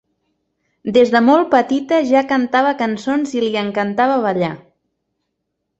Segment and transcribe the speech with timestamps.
[0.95, 4.53] Des de molt petita ja cantava cançons i li encantava ballar.